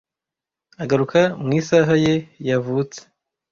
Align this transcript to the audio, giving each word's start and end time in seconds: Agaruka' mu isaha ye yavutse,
Agaruka' 0.83 1.19
mu 1.43 1.51
isaha 1.59 1.93
ye 2.03 2.13
yavutse, 2.49 2.99